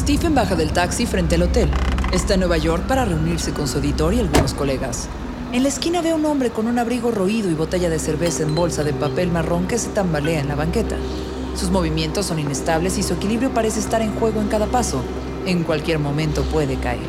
[0.00, 1.70] Stephen baja del taxi frente al hotel.
[2.10, 5.08] Está en Nueva York para reunirse con su editor y algunos colegas.
[5.52, 8.42] En la esquina ve a un hombre con un abrigo roído y botella de cerveza
[8.42, 10.96] en bolsa de papel marrón que se tambalea en la banqueta.
[11.54, 15.02] Sus movimientos son inestables y su equilibrio parece estar en juego en cada paso.
[15.44, 17.08] En cualquier momento puede caer.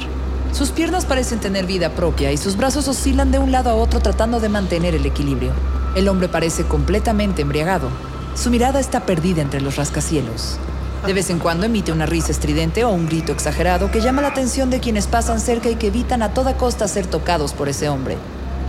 [0.52, 4.02] Sus piernas parecen tener vida propia y sus brazos oscilan de un lado a otro
[4.02, 5.54] tratando de mantener el equilibrio.
[5.96, 7.88] El hombre parece completamente embriagado.
[8.36, 10.60] Su mirada está perdida entre los rascacielos.
[11.06, 14.28] De vez en cuando emite una risa estridente o un grito exagerado que llama la
[14.28, 17.90] atención de quienes pasan cerca y que evitan a toda costa ser tocados por ese
[17.90, 18.18] hombre.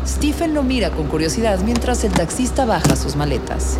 [0.06, 3.76] Stephen lo mira con curiosidad mientras el taxista baja sus maletas.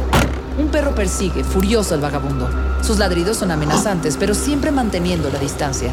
[0.59, 2.48] Un perro persigue, furioso al vagabundo.
[2.83, 5.91] Sus ladridos son amenazantes, pero siempre manteniendo la distancia.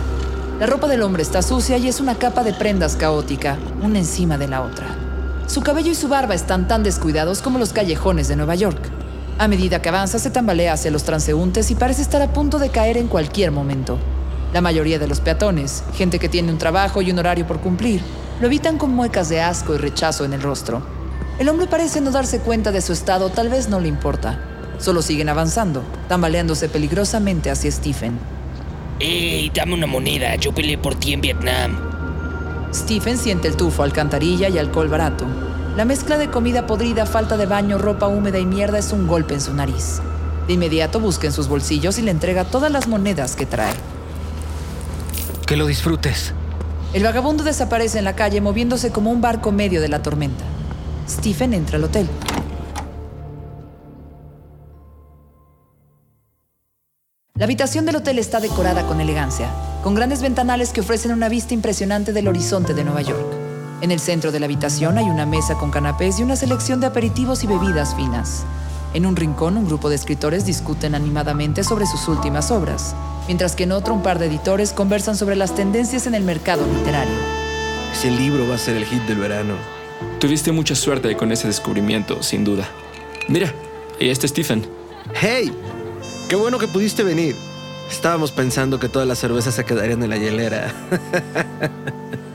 [0.60, 4.38] La ropa del hombre está sucia y es una capa de prendas caótica, una encima
[4.38, 4.98] de la otra.
[5.48, 8.99] Su cabello y su barba están tan descuidados como los callejones de Nueva York.
[9.40, 12.72] A medida que avanza, se tambalea hacia los transeúntes y parece estar a punto de
[12.72, 13.98] caer en cualquier momento.
[14.52, 18.02] La mayoría de los peatones, gente que tiene un trabajo y un horario por cumplir,
[18.42, 20.82] lo evitan con muecas de asco y rechazo en el rostro.
[21.40, 24.44] El hombre parece no darse cuenta de su estado, tal vez no le importa.
[24.78, 28.20] Solo siguen avanzando, tambaleándose peligrosamente hacia Stephen.
[29.00, 30.36] ¡Ey, dame una moneda!
[30.36, 31.80] Yo peleé por ti en Vietnam.
[32.74, 35.26] Stephen siente el tufo, alcantarilla y alcohol barato.
[35.76, 39.36] La mezcla de comida podrida, falta de baño, ropa húmeda y mierda es un golpe
[39.36, 40.02] en su nariz.
[40.48, 43.74] De inmediato busca en sus bolsillos y le entrega todas las monedas que trae.
[45.46, 46.34] Que lo disfrutes.
[46.94, 50.44] El vagabundo desaparece en la calle moviéndose como un barco medio de la tormenta.
[51.08, 52.10] Stephen entra al hotel.
[57.36, 59.50] La habitación del hotel está decorada con elegancia,
[59.82, 63.49] con grandes ventanales que ofrecen una vista impresionante del horizonte de Nueva York.
[63.82, 66.88] En el centro de la habitación hay una mesa con canapés y una selección de
[66.88, 68.44] aperitivos y bebidas finas.
[68.94, 72.94] En un rincón, un grupo de escritores discuten animadamente sobre sus últimas obras,
[73.28, 76.66] mientras que en otro un par de editores conversan sobre las tendencias en el mercado
[76.68, 77.14] literario.
[77.94, 79.54] Ese libro va a ser el hit del verano.
[80.20, 82.68] Tuviste mucha suerte con ese descubrimiento, sin duda.
[83.30, 83.54] Mira,
[84.02, 84.68] ahí está Stephen.
[85.14, 85.54] ¡Hey!
[86.28, 87.36] ¡Qué bueno que pudiste venir!
[87.90, 90.74] Estábamos pensando que todas las cervezas se quedarían en la hielera.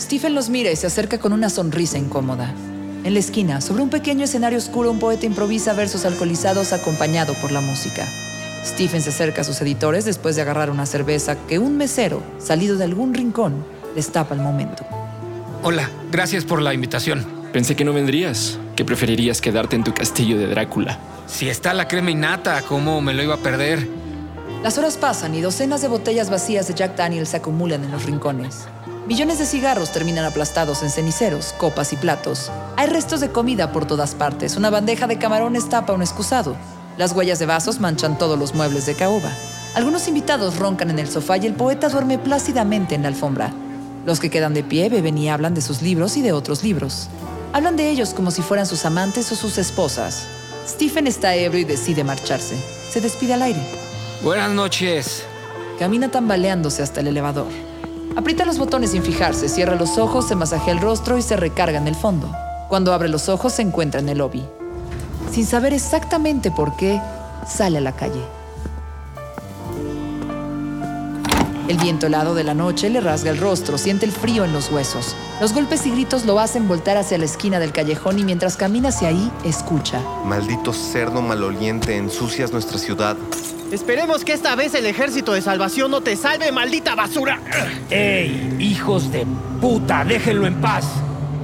[0.00, 2.54] Stephen los mira y se acerca con una sonrisa incómoda.
[3.04, 7.50] En la esquina, sobre un pequeño escenario oscuro, un poeta improvisa versos alcoholizados acompañado por
[7.50, 8.06] la música.
[8.64, 12.76] Stephen se acerca a sus editores después de agarrar una cerveza que un mesero, salido
[12.76, 13.64] de algún rincón,
[13.96, 14.84] les tapa al momento.
[15.62, 17.26] Hola, gracias por la invitación.
[17.52, 20.98] Pensé que no vendrías, que preferirías quedarte en tu castillo de Drácula.
[21.26, 23.88] Si está la crema innata, ¿cómo me lo iba a perder?
[24.62, 28.04] Las horas pasan y docenas de botellas vacías de Jack Daniels se acumulan en los
[28.04, 28.66] rincones.
[29.08, 32.52] Millones de cigarros terminan aplastados en ceniceros, copas y platos.
[32.76, 34.54] Hay restos de comida por todas partes.
[34.58, 36.56] Una bandeja de camarones tapa un excusado.
[36.98, 39.32] Las huellas de vasos manchan todos los muebles de caoba.
[39.74, 43.50] Algunos invitados roncan en el sofá y el poeta duerme plácidamente en la alfombra.
[44.04, 47.08] Los que quedan de pie beben y hablan de sus libros y de otros libros.
[47.54, 50.26] Hablan de ellos como si fueran sus amantes o sus esposas.
[50.68, 52.56] Stephen está ebrio y decide marcharse.
[52.92, 53.62] Se despide al aire.
[54.22, 55.22] Buenas noches.
[55.78, 57.67] Camina tambaleándose hasta el elevador.
[58.18, 61.78] Aprieta los botones sin fijarse, cierra los ojos, se masajea el rostro y se recarga
[61.78, 62.28] en el fondo.
[62.68, 64.44] Cuando abre los ojos se encuentra en el lobby.
[65.30, 67.00] Sin saber exactamente por qué,
[67.46, 68.20] sale a la calle.
[71.68, 74.72] El viento helado de la noche le rasga el rostro, siente el frío en los
[74.72, 75.14] huesos.
[75.40, 78.88] Los golpes y gritos lo hacen voltar hacia la esquina del callejón y mientras camina
[78.88, 80.02] hacia ahí, escucha.
[80.24, 83.16] Maldito cerdo maloliente, ensucias nuestra ciudad.
[83.72, 87.38] Esperemos que esta vez el ejército de salvación no te salve, maldita basura.
[87.90, 89.26] ¡Ey, hijos de
[89.60, 90.04] puta!
[90.04, 90.86] ¡Déjenlo en paz!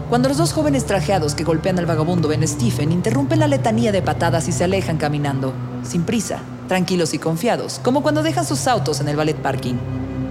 [0.09, 3.93] Cuando los dos jóvenes trajeados que golpean al vagabundo ven a Stephen, interrumpen la letanía
[3.93, 8.67] de patadas y se alejan caminando, sin prisa, tranquilos y confiados, como cuando dejan sus
[8.69, 9.75] autos en el ballet parking.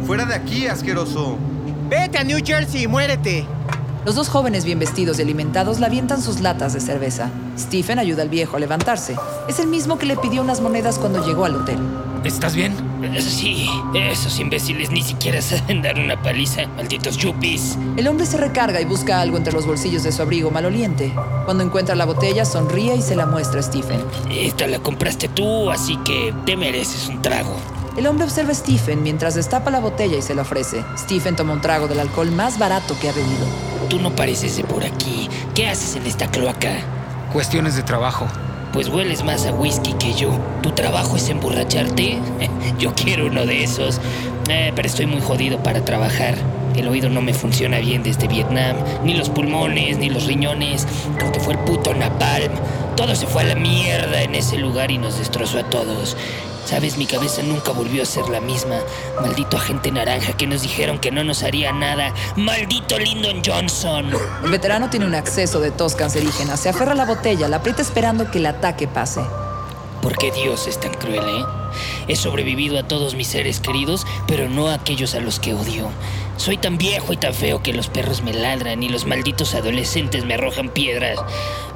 [0.08, 1.38] Fuera de aquí, asqueroso.
[1.90, 3.46] Vete a New Jersey y muérete.
[4.06, 7.30] Los dos jóvenes bien vestidos y alimentados le avientan sus latas de cerveza.
[7.58, 9.16] Stephen ayuda al viejo a levantarse.
[9.48, 11.78] Es el mismo que le pidió unas monedas cuando llegó al hotel.
[12.26, 12.74] ¿Estás bien?
[13.20, 17.78] Sí, esos imbéciles ni siquiera saben dar una paliza, malditos chupis.
[17.96, 21.14] El hombre se recarga y busca algo entre los bolsillos de su abrigo maloliente.
[21.46, 24.02] Cuando encuentra la botella, sonríe y se la muestra a Stephen.
[24.30, 27.56] Esta la compraste tú, así que te mereces un trago.
[27.96, 30.84] El hombre observa a Stephen mientras destapa la botella y se la ofrece.
[30.98, 33.73] Stephen toma un trago del alcohol más barato que ha bebido.
[33.90, 35.30] Tú no pareces de por aquí.
[35.54, 36.72] ¿Qué haces en esta cloaca?
[37.32, 38.28] Cuestiones de trabajo.
[38.72, 40.32] Pues hueles más a whisky que yo.
[40.62, 42.18] ¿Tu trabajo es emborracharte?
[42.80, 44.00] Yo quiero uno de esos.
[44.50, 46.36] Eh, pero estoy muy jodido para trabajar.
[46.76, 48.78] El oído no me funciona bien desde Vietnam.
[49.04, 50.88] Ni los pulmones, ni los riñones.
[51.18, 52.54] Creo que fue el puto Napalm.
[52.96, 56.18] Todo se fue a la mierda en ese lugar y nos destrozó a todos.
[56.66, 58.80] Sabes, mi cabeza nunca volvió a ser la misma.
[59.22, 62.14] Maldito agente naranja que nos dijeron que no nos haría nada.
[62.36, 64.12] Maldito Lyndon Johnson.
[64.44, 66.58] El veterano tiene un acceso de tos cancerígena.
[66.58, 69.22] Se aferra a la botella, la aprieta esperando que el ataque pase.
[70.02, 71.46] ¿Por qué Dios es tan cruel, eh?
[72.08, 75.90] He sobrevivido a todos mis seres queridos, pero no a aquellos a los que odio.
[76.36, 80.26] Soy tan viejo y tan feo que los perros me ladran y los malditos adolescentes
[80.26, 81.20] me arrojan piedras.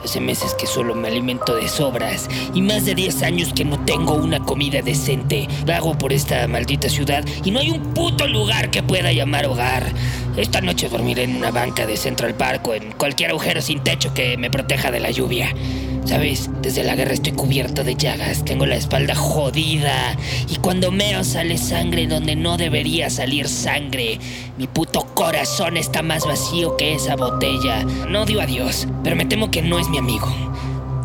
[0.08, 3.78] Hace meses que solo me alimento de sobras y más de 10 años que no
[3.84, 5.50] tengo una comida decente.
[5.66, 9.84] Vago por esta maldita ciudad y no hay un puto lugar que pueda llamar hogar.
[10.38, 14.14] Esta noche dormiré en una banca de Central Park o en cualquier agujero sin techo
[14.14, 15.54] que me proteja de la lluvia.
[16.08, 20.16] Sabes, desde la guerra estoy cubierto de llagas, tengo la espalda jodida
[20.48, 24.18] y cuando meo sale sangre donde no debería salir sangre.
[24.58, 27.84] Mi puto corazón está más vacío que esa botella.
[28.08, 30.28] No odio a Dios, pero me temo que no es mi amigo.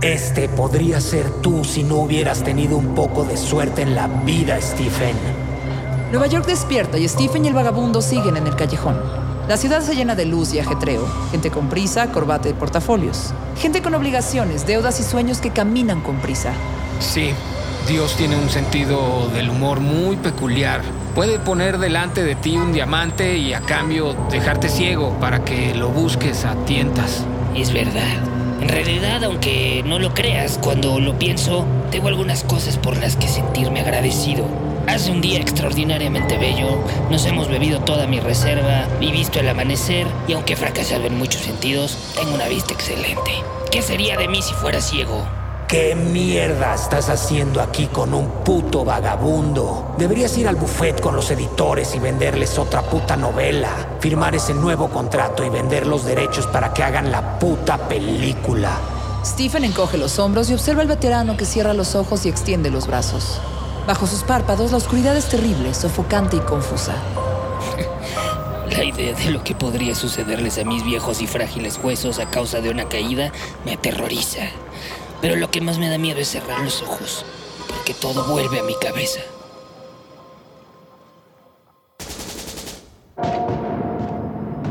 [0.02, 4.60] Este podría ser tú si no hubieras tenido un poco de suerte en la vida,
[4.60, 5.16] Stephen.
[6.12, 9.21] Nueva York despierta y Stephen y el vagabundo siguen en el callejón.
[9.48, 13.34] La ciudad se llena de luz y ajetreo, gente con prisa, corbata y portafolios.
[13.58, 16.52] Gente con obligaciones, deudas y sueños que caminan con prisa.
[17.00, 17.32] Sí,
[17.88, 20.80] Dios tiene un sentido del humor muy peculiar.
[21.16, 25.88] Puede poner delante de ti un diamante y a cambio dejarte ciego para que lo
[25.88, 27.24] busques a tientas.
[27.56, 28.22] Es verdad.
[28.60, 33.26] En realidad, aunque no lo creas, cuando lo pienso, tengo algunas cosas por las que
[33.26, 34.46] sentirme agradecido.
[34.88, 40.06] Hace un día extraordinariamente bello, nos hemos bebido toda mi reserva y visto el amanecer,
[40.26, 43.30] y aunque he fracasado en muchos sentidos, tengo una vista excelente.
[43.70, 45.22] ¿Qué sería de mí si fuera ciego?
[45.68, 49.94] ¿Qué mierda estás haciendo aquí con un puto vagabundo?
[49.96, 53.70] Deberías ir al buffet con los editores y venderles otra puta novela.
[54.00, 58.78] Firmar ese nuevo contrato y vender los derechos para que hagan la puta película.
[59.24, 62.86] Stephen encoge los hombros y observa al veterano que cierra los ojos y extiende los
[62.86, 63.40] brazos.
[63.86, 66.94] Bajo sus párpados, la oscuridad es terrible, sofocante y confusa.
[68.70, 72.60] La idea de lo que podría sucederles a mis viejos y frágiles huesos a causa
[72.60, 73.32] de una caída
[73.64, 74.42] me aterroriza.
[75.20, 77.24] Pero lo que más me da miedo es cerrar los ojos,
[77.66, 79.20] porque todo vuelve a mi cabeza.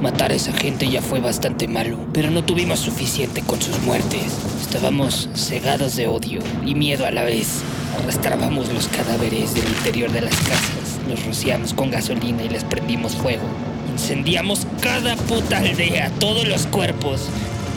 [0.02, 4.38] Matar a esa gente ya fue bastante malo, pero no tuvimos suficiente con sus muertes.
[4.62, 7.62] Estábamos cegados de odio y miedo a la vez.
[8.00, 13.16] Arrastrábamos los cadáveres del interior de las casas, los rociamos con gasolina y les prendimos
[13.16, 13.44] fuego.
[13.92, 17.30] Incendiamos cada puta aldea, todos los cuerpos.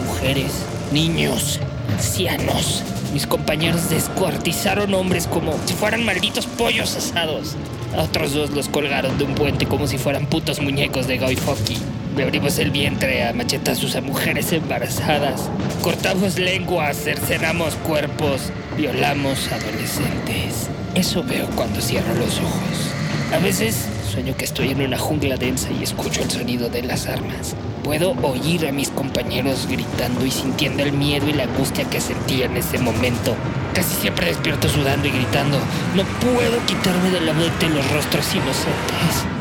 [0.06, 0.52] Mujeres,
[0.92, 1.60] niños,
[1.92, 2.82] ancianos.
[3.12, 7.56] Mis compañeros descuartizaron hombres como si fueran malditos pollos asados.
[7.96, 11.80] Otros dos los colgaron de un puente como si fueran putos muñecos de Guy Fawkes.
[12.16, 15.48] Le abrimos el vientre a machetazos a mujeres embarazadas.
[15.82, 20.68] Cortamos lenguas, cercenamos cuerpos, violamos adolescentes.
[20.94, 22.92] Eso veo cuando cierro los ojos.
[23.32, 27.06] A veces sueño que estoy en una jungla densa y escucho el sonido de las
[27.06, 27.56] armas.
[27.82, 32.46] Puedo oír a mis compañeros gritando y sintiendo el miedo y la angustia que sentía
[32.46, 33.34] en ese momento.
[33.74, 35.58] Casi siempre despierto sudando y gritando.
[35.94, 39.33] No puedo quitarme de la mente los rostros inocentes.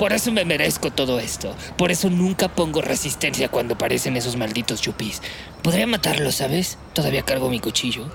[0.00, 1.54] Por eso me merezco todo esto.
[1.76, 5.20] Por eso nunca pongo resistencia cuando aparecen esos malditos chupis.
[5.62, 6.78] Podría matarlos, ¿sabes?
[6.94, 8.06] Todavía cargo mi cuchillo.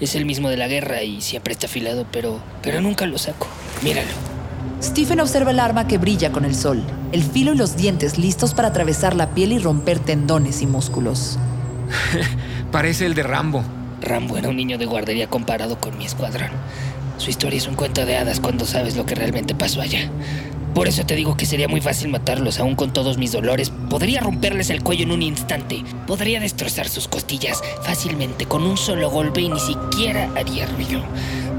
[0.00, 3.48] Es el mismo de la guerra y siempre está afilado, pero, pero nunca lo saco.
[3.82, 4.12] Míralo.
[4.80, 8.54] Stephen observa el arma que brilla con el sol, el filo y los dientes listos
[8.54, 11.40] para atravesar la piel y romper tendones y músculos.
[12.70, 13.64] Parece el de Rambo.
[14.00, 16.50] Rambo era un niño de guardería comparado con mi escuadrón.
[17.18, 20.08] Su historia es un cuento de hadas cuando sabes lo que realmente pasó allá.
[20.76, 23.72] Por eso te digo que sería muy fácil matarlos, aún con todos mis dolores.
[23.88, 25.82] Podría romperles el cuello en un instante.
[26.06, 31.02] Podría destrozar sus costillas fácilmente con un solo golpe y ni siquiera haría ruido.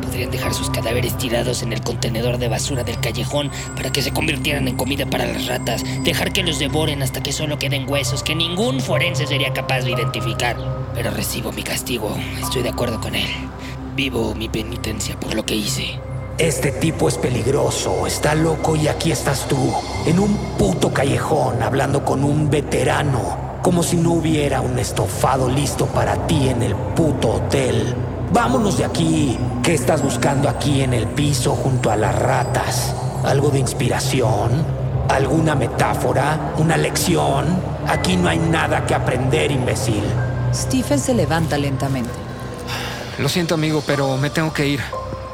[0.04, 4.14] podrían dejar sus cadáveres tirados en el contenedor de basura del callejón para que se
[4.14, 8.22] convirtieran en comida para las ratas, dejar que los devoren hasta que solo queden huesos
[8.22, 10.58] que ningún forense sería capaz de identificar.
[10.94, 13.30] Pero recibo mi castigo, estoy de acuerdo con él.
[13.96, 16.07] Vivo mi penitencia por lo que hice.
[16.38, 19.74] Este tipo es peligroso, está loco y aquí estás tú,
[20.06, 25.88] en un puto callejón, hablando con un veterano, como si no hubiera un estofado listo
[25.88, 27.96] para ti en el puto hotel.
[28.32, 29.40] Vámonos de aquí.
[29.64, 32.94] ¿Qué estás buscando aquí en el piso junto a las ratas?
[33.24, 34.64] ¿Algo de inspiración?
[35.10, 36.54] ¿Alguna metáfora?
[36.60, 37.60] ¿Una lección?
[37.88, 40.04] Aquí no hay nada que aprender, imbécil.
[40.54, 42.12] Stephen se levanta lentamente.
[43.18, 44.82] Lo siento, amigo, pero me tengo que ir.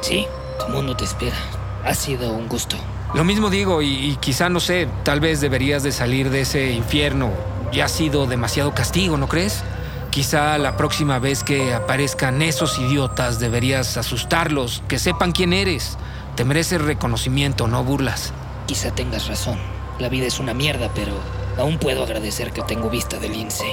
[0.00, 0.26] Sí,
[0.64, 1.36] tu mundo te espera.
[1.84, 2.76] Ha sido un gusto.
[3.14, 6.72] Lo mismo digo, y, y quizá, no sé, tal vez deberías de salir de ese
[6.72, 7.30] infierno.
[7.72, 9.62] Ya ha sido demasiado castigo, ¿no crees?
[10.10, 15.98] Quizá la próxima vez que aparezcan esos idiotas deberías asustarlos, que sepan quién eres.
[16.36, 18.32] Te mereces reconocimiento, no burlas.
[18.66, 19.58] Quizá tengas razón.
[19.98, 21.12] La vida es una mierda, pero
[21.58, 23.66] aún puedo agradecer que tengo vista del lince.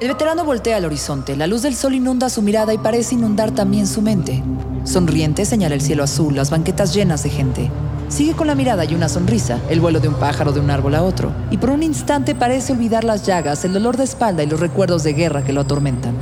[0.00, 1.36] El veterano voltea al horizonte.
[1.36, 4.42] La luz del sol inunda su mirada y parece inundar también su mente.
[4.82, 7.70] Sonriente señala el cielo azul, las banquetas llenas de gente.
[8.08, 10.96] Sigue con la mirada y una sonrisa, el vuelo de un pájaro de un árbol
[10.96, 14.46] a otro, y por un instante parece olvidar las llagas, el dolor de espalda y
[14.46, 16.14] los recuerdos de guerra que lo atormentan.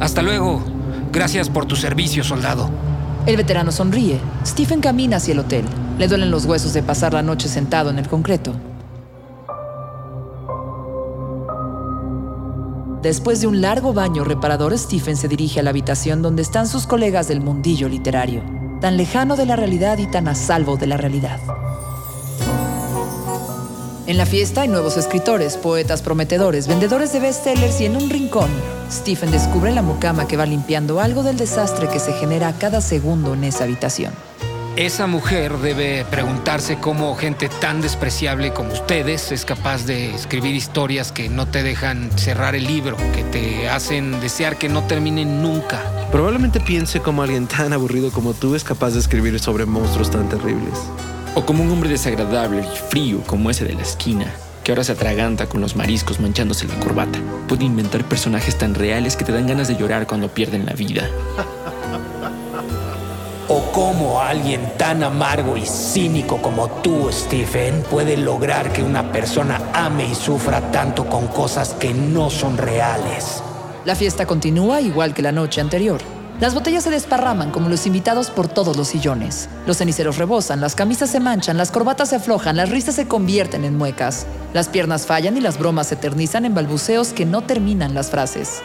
[0.00, 0.62] Hasta luego.
[1.12, 2.68] Gracias por tu servicio, soldado.
[3.26, 4.18] El veterano sonríe.
[4.44, 5.64] Stephen camina hacia el hotel.
[5.98, 8.54] Le duelen los huesos de pasar la noche sentado en el concreto.
[13.02, 16.86] Después de un largo baño reparador, Stephen se dirige a la habitación donde están sus
[16.86, 18.42] colegas del mundillo literario,
[18.80, 21.40] tan lejano de la realidad y tan a salvo de la realidad.
[24.06, 28.50] En la fiesta hay nuevos escritores, poetas prometedores, vendedores de bestsellers y en un rincón,
[28.90, 33.34] Stephen descubre la mucama que va limpiando algo del desastre que se genera cada segundo
[33.34, 34.12] en esa habitación.
[34.76, 41.10] Esa mujer debe preguntarse cómo gente tan despreciable como ustedes es capaz de escribir historias
[41.10, 45.82] que no te dejan cerrar el libro, que te hacen desear que no terminen nunca.
[46.12, 50.28] Probablemente piense cómo alguien tan aburrido como tú es capaz de escribir sobre monstruos tan
[50.28, 50.78] terribles.
[51.34, 54.92] O como un hombre desagradable y frío como ese de la esquina, que ahora se
[54.92, 57.18] atraganta con los mariscos manchándose la corbata.
[57.48, 61.10] Puede inventar personajes tan reales que te dan ganas de llorar cuando pierden la vida.
[63.52, 69.60] O cómo alguien tan amargo y cínico como tú, Stephen, puede lograr que una persona
[69.74, 73.42] ame y sufra tanto con cosas que no son reales.
[73.84, 76.00] La fiesta continúa igual que la noche anterior.
[76.38, 79.48] Las botellas se desparraman como los invitados por todos los sillones.
[79.66, 83.64] Los ceniceros rebosan, las camisas se manchan, las corbatas se aflojan, las risas se convierten
[83.64, 84.26] en muecas.
[84.54, 88.62] Las piernas fallan y las bromas se eternizan en balbuceos que no terminan las frases.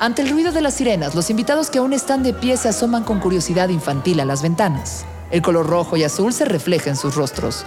[0.00, 3.02] Ante el ruido de las sirenas, los invitados que aún están de pie se asoman
[3.02, 5.04] con curiosidad infantil a las ventanas.
[5.32, 7.66] El color rojo y azul se refleja en sus rostros.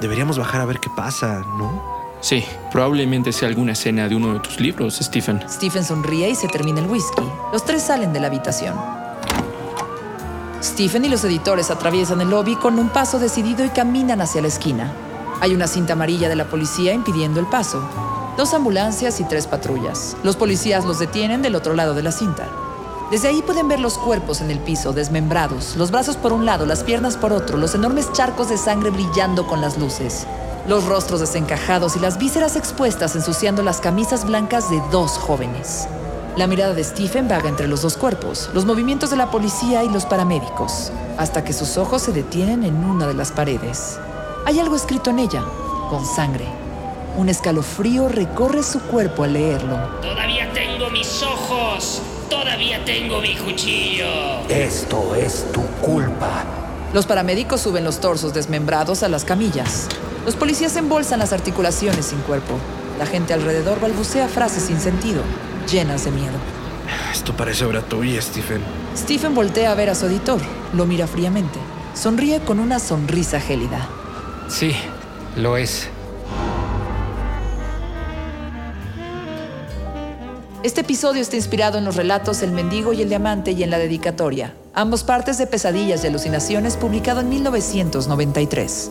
[0.00, 2.00] Deberíamos bajar a ver qué pasa, ¿no?
[2.20, 5.40] Sí, probablemente sea alguna escena de uno de tus libros, Stephen.
[5.48, 7.22] Stephen sonríe y se termina el whisky.
[7.52, 8.74] Los tres salen de la habitación.
[10.60, 14.48] Stephen y los editores atraviesan el lobby con un paso decidido y caminan hacia la
[14.48, 14.92] esquina.
[15.40, 17.80] Hay una cinta amarilla de la policía impidiendo el paso.
[18.40, 20.16] Dos ambulancias y tres patrullas.
[20.22, 22.48] Los policías los detienen del otro lado de la cinta.
[23.10, 26.64] Desde ahí pueden ver los cuerpos en el piso, desmembrados, los brazos por un lado,
[26.64, 30.26] las piernas por otro, los enormes charcos de sangre brillando con las luces,
[30.66, 35.86] los rostros desencajados y las vísceras expuestas ensuciando las camisas blancas de dos jóvenes.
[36.38, 39.90] La mirada de Stephen vaga entre los dos cuerpos, los movimientos de la policía y
[39.90, 43.98] los paramédicos, hasta que sus ojos se detienen en una de las paredes.
[44.46, 45.44] Hay algo escrito en ella,
[45.90, 46.59] con sangre.
[47.16, 49.76] Un escalofrío recorre su cuerpo al leerlo.
[50.00, 52.02] Todavía tengo mis ojos.
[52.28, 54.06] Todavía tengo mi cuchillo.
[54.48, 56.44] Esto es tu culpa.
[56.92, 59.88] Los paramédicos suben los torsos desmembrados a las camillas.
[60.24, 62.54] Los policías embolsan las articulaciones sin cuerpo.
[62.98, 65.22] La gente alrededor balbucea frases sin sentido,
[65.70, 66.38] llenas de miedo.
[67.12, 68.62] Esto parece obra tuya, Stephen.
[68.96, 70.40] Stephen voltea a ver a su editor.
[70.72, 71.58] Lo mira fríamente.
[71.94, 73.88] Sonríe con una sonrisa gélida.
[74.48, 74.74] Sí,
[75.36, 75.88] lo es.
[80.62, 83.78] Este episodio está inspirado en los relatos El mendigo y el diamante y en la
[83.78, 88.90] dedicatoria, ambos partes de Pesadillas y Alucinaciones, publicado en 1993.